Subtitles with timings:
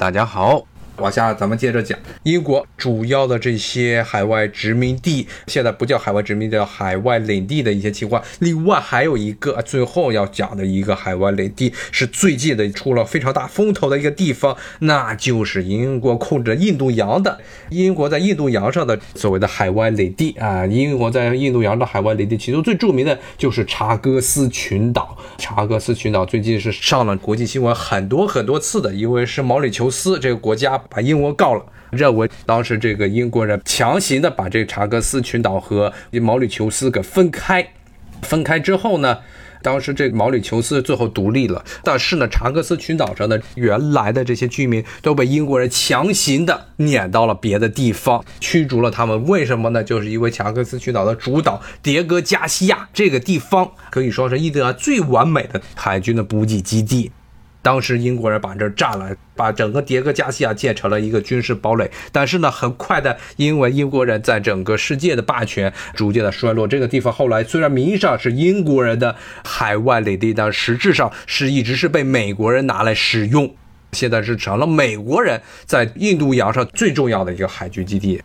[0.00, 0.69] 大家好。
[1.00, 8.22] 往下，咱们接着讲英国主要的这些海外殖民地，现在不叫海外殖民地，叫海外领地的一些情况。
[8.40, 17.40] 另外还有一个最后要讲的一个海外领地，是最近的出了非常大风头的一个地方，那就是英国控制印度洋的。
[17.70, 25.16] 英国在印度洋上的所谓的海外领地啊，英国在印度洋的海外领地，其中最著名的就是查戈斯群岛。
[25.38, 30.78] 查戈斯群岛最近是上了国际新闻很多很多次的，因为是毛里求斯这个国家。
[30.90, 35.90] 把英国告了，认为当时这个英国人强行的把这查戈斯群岛和
[36.20, 37.66] 毛里求斯给分开，
[38.22, 39.18] 分开之后呢，
[39.62, 49.24] 当时这毛里求斯最后独立了，但是呢，查戈斯群岛上的原来的这些居民都被英国人强行的撵到了别的地方，驱逐了他们。
[49.26, 49.84] 为什么呢？
[49.84, 57.10] 就是因为查戈斯群岛的主岛迭戈加西亚这个地方可以说是印度洋最完美的海军的补给基地。
[57.62, 61.90] 当时英国人把这占了，把整个迭戈加西亚建成了一个军事堡垒。
[62.10, 73.54] 但是呢，很快的，因为英国人在整个世界的霸权逐渐的衰落，这个地方后来虽然名义上是英国人的海外领地，但实质上是一直是被美国人拿来使用。
[73.92, 78.22] 现在是成了美国人在印度洋上最重要的一个海军基地。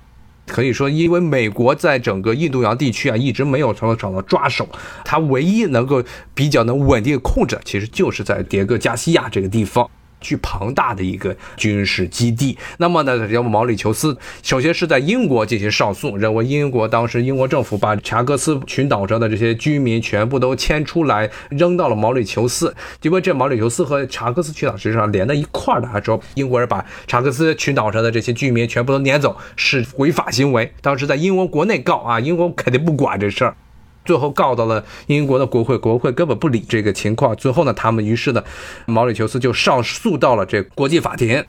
[0.48, 4.68] 可以说，因为美国在整个印度洋地区啊，一直没有找到抓手，
[5.04, 9.90] 它唯一能够比较能稳定控制，其实就是在迭戈加西亚这个地方。
[10.26, 12.58] 巨庞大的一个军事基地。
[12.78, 22.74] 那么呢，要么毛里求斯首先是在英国进行上诉，认为英国当时英国政府把查戈斯群岛上的这些居民全部都迁出来，扔到了毛里求斯。
[23.04, 30.74] 因为这毛里求斯和查戈斯群岛实际上连在一块儿的，说英国人把查戈斯群岛上的这些居民全部都撵走是违法行为。
[30.82, 33.56] 当时在英国国内告啊，英国肯定不管这事儿。
[34.06, 37.36] 最后告到了英国的国会，国会根本不理这个情况。
[37.36, 38.44] 最后呢，他们于是呢，
[38.86, 41.44] 毛里求斯就上诉到了这国际法庭。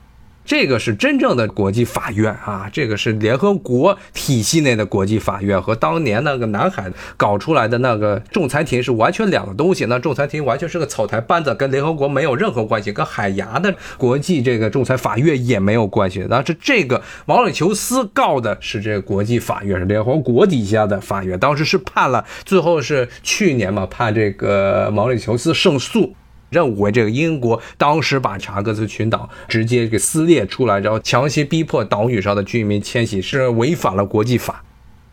[0.47, 9.83] 这个是真正的国际法院啊，这个是联合国体系内的国际法院，和当年那个南海搞出来的那个仲裁庭是完全两个东西。
[9.87, 16.25] 那仲裁庭完全是个草台班子，跟联合国没有任何关系，跟海牙的国际这个仲裁法院也没有关系。
[16.29, 26.15] 但是这个毛里求斯告的是这个国际法院，是联合国底下的法院，当时是判了，最后是去年嘛，判这个毛里求斯胜诉。
[26.49, 34.63] 认为这个英国当时把查戈斯群岛直接给撕裂出来，然后强行逼迫岛屿上的居民迁徙，是违反了国际法。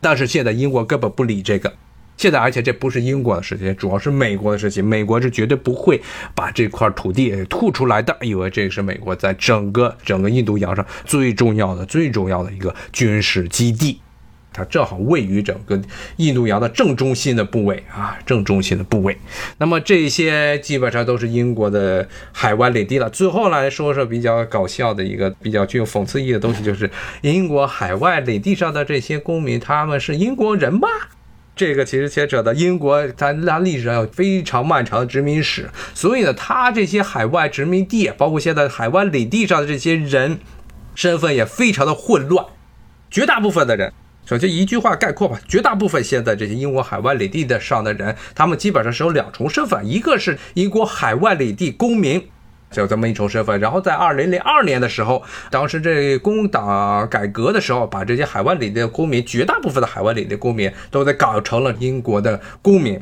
[0.00, 1.72] 但是现在英国根本不理这个，
[2.16, 4.84] 现在而且这不是英国的事情，主要是美国的事情。
[4.84, 6.00] 美国是绝对不会
[6.34, 14.00] 把这块土地吐出来的，因为这是美国在整个整个印度洋上最重要的、最重要的一个军事基地。
[14.54, 15.78] 它正好位于整个
[16.16, 19.18] 印度洋的正中心的部位啊，正中心的部位。
[19.58, 23.10] 那么这些基本上都是英国的海湾领地了。
[23.10, 26.88] 最后来说说比较搞笑的一个比较具有讽刺意义的东西，就是
[27.22, 30.88] 英国海外领地上的这些公民，他们是英国人吗？
[31.56, 40.38] 这个其实牵扯到英国它那历史上有非常漫长的殖民史，所以呢，他这些海外殖民地，包括现在海湾领地上的这些人，
[40.94, 42.44] 身份也非常的混乱，
[43.10, 43.92] 绝大部分的人。
[44.26, 52.26] 首先一句话概括吧，绝大部分现在这些英国海外领地的上的人，他们基本上是有两重身份，一个是英国海外领地公民，
[52.74, 53.60] 有这么一重身份。
[53.60, 62.98] 然后在二零零二年的时候，当时这工党改革的时候，把这些海外领地的公民，绝大部分的海外领地公民都得搞成了英国的公民。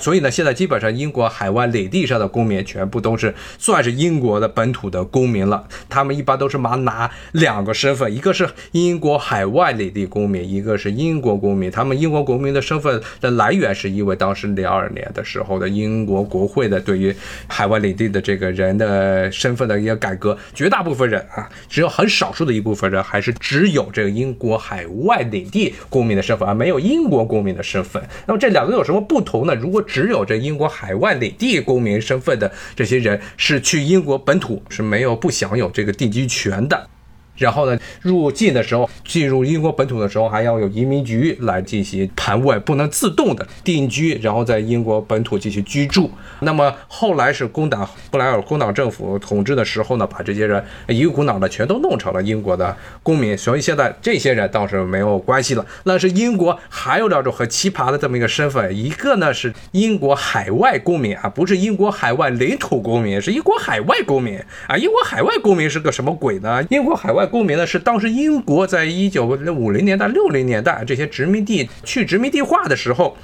[0.00, 5.68] 所以呢，现在基本上英国海外领地上的公民全部都是算是英国的本土的公民了。
[5.88, 11.70] 他们一般都是拿拿两个身份，一个是英国海外领地公民，一个是英国公民。
[11.70, 17.14] 他们英国公民的身份的来源是因为当时零二年的时候的英国国会的对于
[17.46, 20.36] 海外领地的这个人的身份的一个改革。
[20.54, 28.02] 绝大部分人啊，只有很少数的一部分人还是只有这个英国海外领地公民的身份，而没有英国公民的身份。
[28.26, 29.54] 那么这两个有什么不同呢？
[29.54, 36.88] 如果只有这英国海外领地公民身份的这些人，是去英国本土是没有不享有这个定居权的。
[37.40, 46.10] 然后呢，入境的时候，进入英国本土的时候，还要有移民局来进行盘问，不能自动的定居，然后在英国本土进行居住。
[46.40, 55.64] 那么后来是工党布莱尔工党政府统治的时候呢，把这些人一股脑的全都弄成了英国的公民，所以现在这些人倒是没有关系了。
[55.84, 64.76] 那是英国还有两种很奇葩的这么一个身份，一个呢是英国海外公民啊，不是英国海外领土公民，是英国海外公民啊。
[64.76, 66.62] 英国海外公民是个什么鬼呢？
[66.68, 67.29] 英国海外。
[67.30, 73.16] 公民呢是当时英国在一九五零年代、六零年代这些殖民地去殖民地化的时候，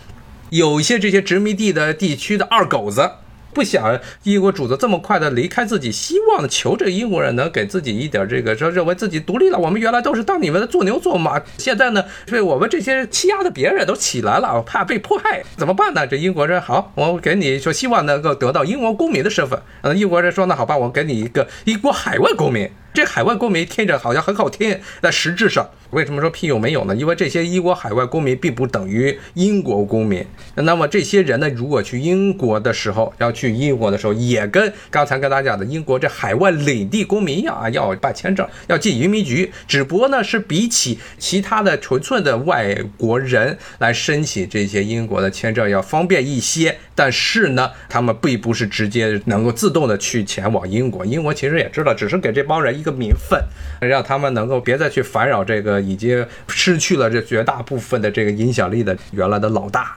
[0.51, 3.11] 有一些这些殖民地的地区的二狗子，
[3.53, 9.59] 不想英国主子这么快的离开自己，希望求这英国人能给自己一点这个，说认为自己独立了。
[9.59, 16.07] 我们原来都是当你们的做牛做马，现在呢，被我们这些欺压的别人都起来了，怕被迫害，怎么办呢？
[16.07, 19.61] 这英国人好，我给你说，希望能够得到英国公民的身份。
[19.83, 22.71] 嗯，英国人说那好吧，我给你一个英国海外公民。
[22.97, 26.97] 这海外公民听着好像很好听，但实质上为什么说屁用没有呢？
[26.97, 30.25] 因为这些英国海外公民并不等于英国公民。
[30.55, 39.53] 那么这些人呢，如果去英国的时候，要去英国的时候，也跟刚才跟大家讲的英国这海外领地公民一样啊，要办签证，要进移民局。
[39.69, 46.75] 只不过呢，是比起其他的纯粹的外国人来申请这些英国的签证要方便一些。
[46.95, 51.05] 但是呢，他们并不是直接能够自动的去前往英国。
[51.05, 53.39] 英国其实也知道，只是给这帮人一个民愤，
[53.81, 59.97] 让他们能够别再去烦扰这个已经失去了这绝大部分的这个影响力的原来的老大。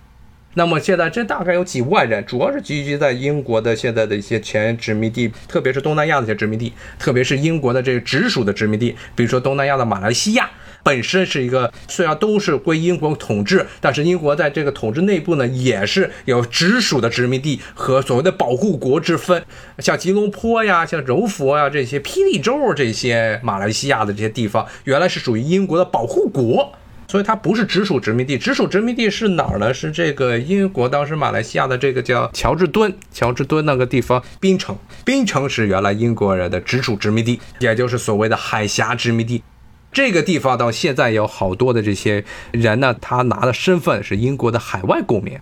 [0.56, 10.50] 那么现在这大概有几万人，主要是聚集在英国的现在的一些前殖民地，特别是东南亚的一些殖民地，特别是英国的这个直属的殖民地，比如说东南亚的马来西亚。
[10.84, 19.44] 本身是一个虽然都是归英国统治，但是英国在这个统治内部呢，也是有直属的殖民地和所谓的保护国之分。
[19.80, 26.74] 像吉隆坡呀、像柔佛呀这些霹雳州这些马来西亚的这些地方，原来是属于英国的保护国，
[27.08, 28.38] 所以它不是直属殖民地。
[28.38, 29.74] 直属殖民地是哪儿呢？
[29.74, 39.44] 是这个英国当时马来西亚的这个叫乔治敦，乔治敦那个地方，槟城，槟城是原来英国人的直属殖民地，也就是所谓的海峡殖民地。
[39.92, 45.40] 这个地方到现在有好多的这些人呢，他拿的身份是英国的海外公民，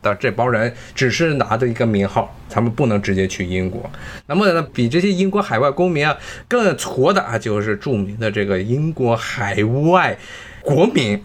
[0.00, 3.90] 但这帮人只是拿着一个名号，他们不能直接去英国。
[4.26, 6.16] 那么呢，比这些英国海外公民啊
[6.48, 10.18] 更矬的啊，就是著名的这个英国海外
[10.62, 11.22] 国民，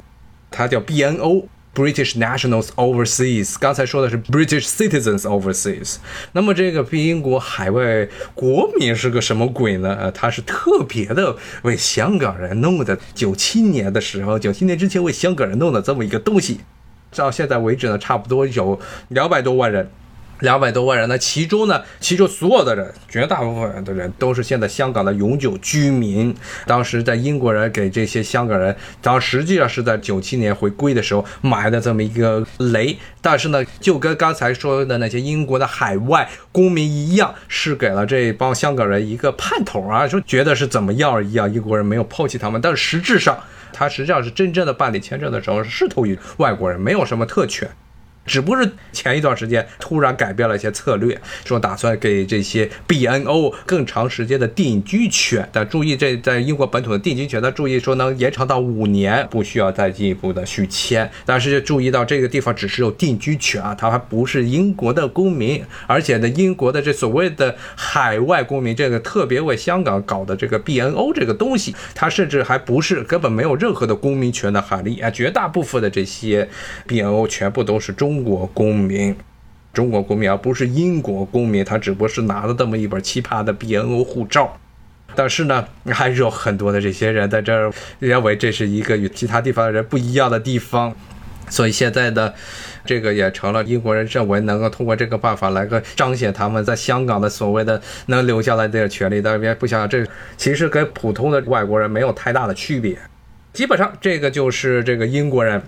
[0.52, 1.46] 他叫 BNO。
[1.76, 5.98] British nationals overseas，刚才说的是 British citizens overseas。
[6.32, 9.96] 那么这个英国海外国民是个什么鬼呢？
[10.00, 12.98] 呃，他是特别的为香港人弄的。
[13.14, 16.62] 九七年的时候，九七年之前为香港人弄的这么一个东西，
[17.14, 18.80] 到现在为止呢，差不多有
[19.10, 19.92] 两百多万人。
[20.40, 26.36] 两百多万人，那其中呢，其中所有的人，绝大部分的人都是现在香港的永久居民。
[26.66, 32.98] 当时在英国人给这些香港人，当实际上是在九七年回归的时候埋的这么一个雷。
[33.22, 42.62] 但是呢，就跟刚才说的那些英国的海外公民一样，是给了这帮香港人一个盼头啊，说觉得是怎么样一样，英国人没有抛弃他们。
[42.62, 43.38] 但是实质上，
[43.74, 47.68] 他实际上是真正的办理签证的时候是投于外国人，没有什么特权。
[48.26, 55.48] 只不过是前一段时间突然改变了一些策略，说打算给这些 BNO 更长时间的定居权。
[55.52, 61.10] 但注意，这在英国本土的定居权，但注意说能延长到五年，不需要再进一步的续签。
[61.24, 65.64] 但是注意到这个地方只是有定居权啊，它还不是英国的公民。
[65.86, 75.12] 而且呢，英国的这所谓的海外公民，这个特别为香港搞的这个 BNO 这个东西，它甚至还不是根本没有任何的公民权的含义啊。
[75.12, 76.50] 绝大部分的这些
[76.88, 78.15] BNO 全部都是中。
[78.16, 79.14] 中国公民，
[79.74, 84.58] 中国公民，而不是英国公民，他只不过是拿了这么一本奇葩的 BNO 护照。
[85.16, 87.70] 但是呢，还是有很多的这些人在这儿
[88.00, 90.96] 认为这是一个与其他地方的人不一样的地方。
[91.50, 92.34] 所以现在的
[92.86, 99.22] 这个也成了英国人认为能够通过这个办法来个彰显他们在香港的所谓的能留下来的权利。
[99.22, 100.08] 但别不想这
[100.38, 102.98] 其实跟普通的外国人没有太大的区别。
[103.52, 105.62] 基本上这个就是这个英国人。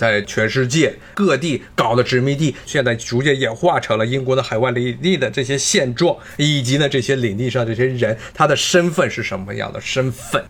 [0.00, 10.42] 在全世界各地搞的殖民地，现在逐渐演化成了英国的海外领地的这些现状，以及呢这些领地上这些人，他的身份是什么样的身份？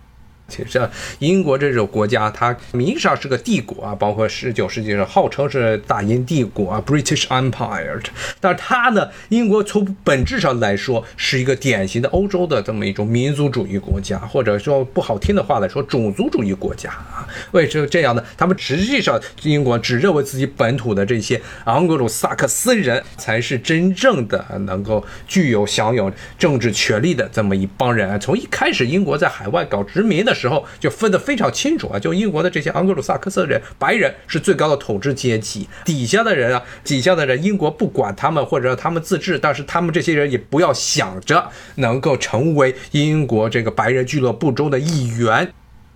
[0.51, 0.87] 其实
[1.21, 8.03] 英国这种国家，它名义上是个帝国啊，包括十九世纪上号称是大英帝国啊 （British Empire），
[8.41, 17.25] 但是它呢，英国从本质上来说是一个典型的欧洲的这么一种民族主义国家，或者说不好听的话来说，种族主义国家啊。
[17.53, 18.25] 为什么这样呢？
[18.37, 28.19] 他们实际上英国只认为自己本土的这些盎格鲁撒克斯人才是真正的能够具有享有政治权利的这么一帮人。
[28.19, 30.40] 从一开始，英国在海外搞殖民的时。
[30.41, 45.53] 时候就分得非常清楚啊，就英国的这些盎格鲁撒克斯人，白人是最高的统治阶级，底下的人啊，底下的人，英国不管他们或者他们自治，但是他们这些人也不要想着能够成为英国这个白人俱乐部中的一员。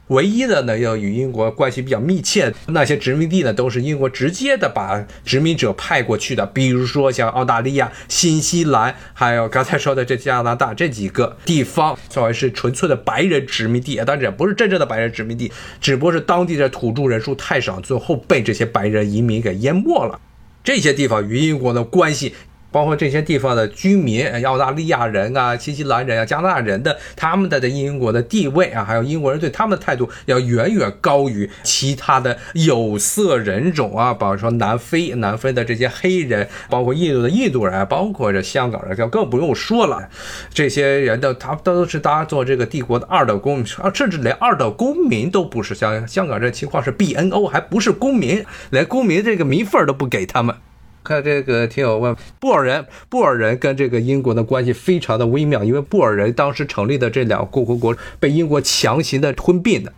[0.09, 6.45] 唯一的呢，要与英国关系比较密切，那些殖民地呢，都是英国直接的把殖民者派过去的。
[6.45, 20.21] 比如说像澳大利亚、新西兰，还有刚才说的这加拿大这几个地方，作为是纯粹的白人殖民地啊，当然也不是真正的白人殖民地，只不过是当地的土著人数太少，最后被这些白人移民给淹没了。
[20.63, 22.35] 这些地方与英国的关系。
[22.75, 40.09] 包括这些地方的居民，澳大利亚人啊、新西兰人啊、加拿大人的他们的在英国的地位啊，还有英国人对他们的态度，要远远高于其他的有色人种啊，比如说南非、南非的这些黑人，包括印度的印度人，包括这香港人，就更不用说了。
[40.53, 45.77] 这些人的他都是当做这个帝国的二等公民，甚至连二等公民都不是。
[45.77, 50.57] 像香港这情况是 BNO，还不是公民，连公民这个名分都不给他们。
[51.05, 59.93] 看这个听友问，布尔人，布尔人跟这个英国的关系非常的微妙，因为布尔人当时成立的这两个共和国被英国强行的吞并的，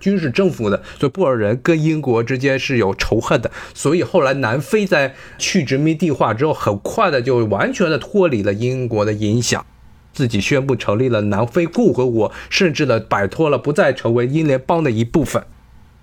[0.00, 3.48] 军事征服的，所以布尔人跟英国之间是有仇恨的。
[3.72, 9.64] 所以后来南非在去殖民地化之后，很快的就完全的脱离了英国的影响，
[10.12, 15.44] 自己宣布成立了南非共和国，甚至呢摆脱了不再成为英联邦的一部分。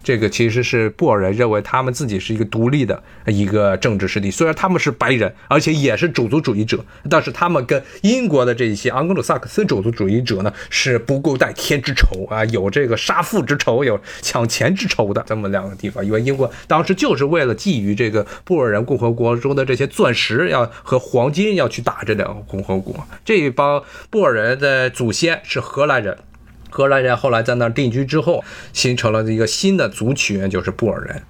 [0.06, 16.06] 这个其实是布尔人认为他们自己是一个独立的一个政治实体，虽然他们是白人，而且也是种族主义者，但是他们跟英国的这一些盎格鲁撒克森种族主义者呢是不共戴天之仇啊，有这个杀父之仇，有抢钱之仇的这么两个地方。
[16.06, 22.96] 因为英国当时就是为了觊觎这个布尔人共和国中的这些钻石，要和黄金要去打这两个共和国。
[23.26, 26.16] 这一帮布尔人的祖先是荷兰人。
[26.76, 31.24] 荷兰人后来在那儿定居之后，形成了一个新的族群，就是布尔人。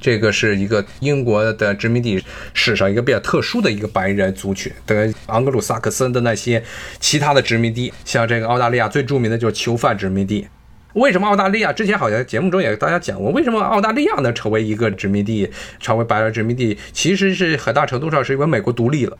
[0.00, 2.20] 这个是一个英国的殖民地
[2.52, 4.72] 史上一个比较特殊的一个白人族群。
[4.84, 6.64] 跟盎格鲁撒克森的那些
[6.98, 10.48] 其他的殖民地，像这个澳大利亚最著名的就是囚犯殖民地。
[10.94, 16.76] 为什么澳大利亚之前好像节目中也大家讲过，为什么澳大利亚能成为一个殖民地，成为白人殖民地？
[16.92, 19.16] 其实是很大程度上是因为美国独立了。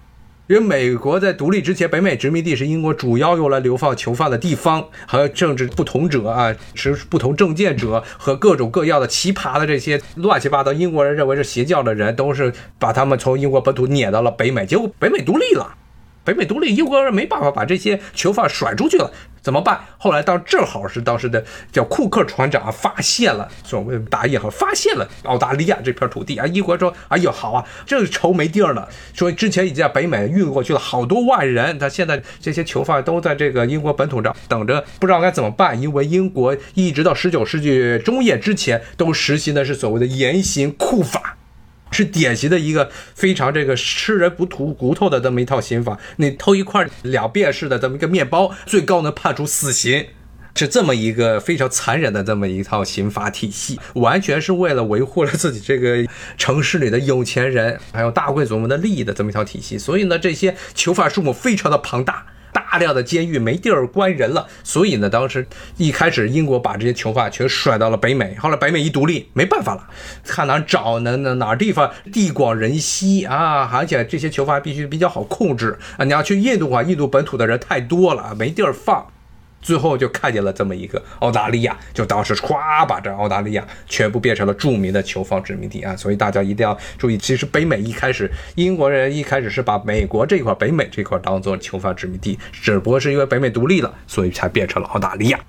[0.48, 14.64] 因为美国在独立之前，北美殖民地是英国主要用来流放囚犯的地方，还有政治不同者啊，持不同政见者和各种各样的奇葩的这些乱七八糟，英国人认为是邪教的人，都是把他们从英国本土撵到了北美。
[14.64, 15.74] 结果北美独立了。
[16.28, 19.80] 北美独立，英国人没办法把这些囚犯甩出去了，怎么办？
[19.96, 21.42] 后来当正好是当时的
[21.72, 35.80] 叫库克船长发现了所谓大印号，发现了澳大利亚这片土地啊，英国说：“哎呦，好啊，这愁没地儿了。”说之前已经在北美运过去了好多万人，他现在这些囚犯都在这个英国本土上等着，不知道该怎么办。
[35.80, 41.37] 因为英国一直到十九世纪中叶之前都实行的是所谓的严刑酷法。
[41.90, 50.06] 是典型的一个非常这个吃人不吐骨头的这么一套刑法，你偷一块两便士的这么一个面包，最高能判处死刑，
[50.54, 62.26] 是这么一个非常残忍的这么一套刑法体系，完全是为了维护了自己这个城市里的有钱人还有大贵族们的利益的这么一套体系，所以呢，这些囚犯数目非常的庞大。
[62.70, 65.46] 大量的监狱没地儿关人了，所以呢，当时
[65.78, 69.88] 一开始英国把这些囚犯全甩到了北美，后来北美一独立，没办法了，
[70.22, 71.16] 看哪找哪？
[71.16, 76.04] 哪哪地方地广人稀啊，而且这些囚犯必须比较好控制啊。
[76.04, 79.06] 你要去印度啊，印度本土的人太多了，没地儿放。
[79.60, 85.96] 最后就看见了这么一个澳大利亚，就当时歘把这澳大利亚全部变成了著名的囚犯殖民地啊！
[85.96, 95.40] 所以大家一定要注意，其实北美一开始英国人一开始是把美国这块北美这块当做囚犯殖民地，只不过是因为北美独立了，所以才变成了澳大利亚。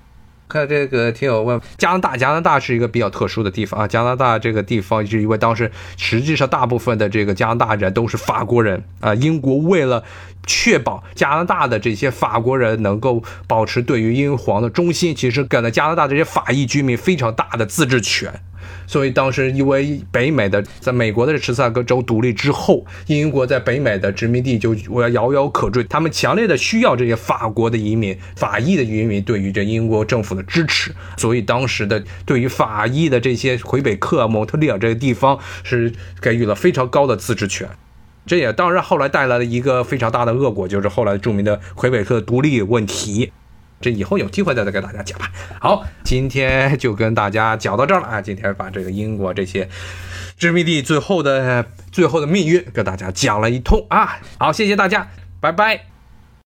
[0.50, 3.88] 看这个听友问，加拿大，加拿大是一个比较特殊的地方啊。
[3.88, 9.14] 加拿大这个地方是因为当时实际上大部分的这个加拿大人都是法国人啊。
[9.14, 10.02] 英国为了
[10.46, 18.32] 确保加拿大的这些法国人能够保持对于英皇的忠心，其实给了加拿大这些法裔居民非常大的自治权。
[18.86, 25.84] 所以当时因为北美的在美国的十三个州独立之后，英国在北美的殖民地就我要遥遥可追。
[25.84, 30.92] 他们强烈的需要这些法国的移民、法裔的移民对于这英国政府的支持。
[31.16, 37.68] 所以当时的对于法裔的这些魁北克、蒙特利尔这个地方是给予了非常高的自治权。
[38.26, 43.32] 这也当然后来带来了一个非常大的恶果，就是后来著名的魁北克独立问题。
[43.80, 45.30] 这以后有机会再再给大家讲吧。
[45.58, 48.20] 好，今天就跟大家讲到这儿了啊！
[48.20, 49.68] 今天把这个英国这些
[50.36, 54.18] 殖民地最后的最后的命运跟大家讲了一通啊！
[54.38, 55.08] 好，谢谢大家，
[55.40, 55.89] 拜拜。